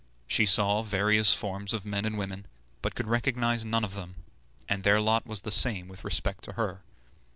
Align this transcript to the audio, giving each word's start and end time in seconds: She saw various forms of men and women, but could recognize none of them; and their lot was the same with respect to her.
She 0.25 0.47
saw 0.47 0.81
various 0.81 1.31
forms 1.35 1.75
of 1.75 1.85
men 1.85 2.05
and 2.05 2.17
women, 2.17 2.47
but 2.81 2.95
could 2.95 3.05
recognize 3.05 3.63
none 3.63 3.83
of 3.83 3.93
them; 3.93 4.15
and 4.67 4.81
their 4.81 4.99
lot 4.99 5.27
was 5.27 5.41
the 5.41 5.51
same 5.51 5.87
with 5.87 6.03
respect 6.03 6.43
to 6.45 6.53
her. 6.53 6.81